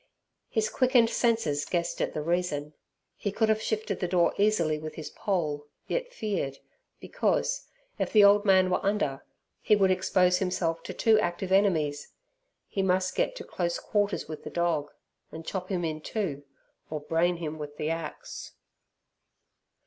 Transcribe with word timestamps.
His 0.49 0.67
quickened 0.67 1.11
senses 1.11 1.63
guessed 1.63 2.01
at 2.01 2.15
the 2.15 2.23
reason. 2.23 2.73
He 3.17 3.31
could 3.31 3.49
have 3.49 3.61
shifted 3.61 3.99
the 3.99 4.07
door 4.07 4.33
easily 4.35 4.79
with 4.79 4.95
his 4.95 5.11
pole, 5.11 5.67
yet 5.85 6.11
feared, 6.11 6.57
because, 6.99 7.67
if 7.99 8.11
the 8.11 8.23
old 8.23 8.43
man 8.43 8.71
were 8.71 8.83
under, 8.83 9.23
he 9.61 9.75
would 9.75 9.91
expose 9.91 10.39
himself 10.39 10.81
to 10.85 10.93
two 10.95 11.19
active 11.19 11.51
enemies. 11.51 12.13
He 12.67 12.81
must 12.81 13.13
get 13.15 13.35
to 13.35 13.43
close 13.43 13.77
quarters 13.77 14.27
with 14.27 14.43
the 14.43 14.49
dog, 14.49 14.89
and 15.31 15.45
chop 15.45 15.69
him 15.69 15.85
in 15.85 16.01
two, 16.01 16.45
or 16.89 16.99
brain 17.01 17.37
him 17.37 17.59
with 17.59 17.77
the 17.77 17.91
axe. 17.91 18.53